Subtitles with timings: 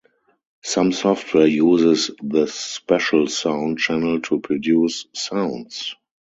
[0.63, 5.93] Some software uses this special sound channel to produce sounds.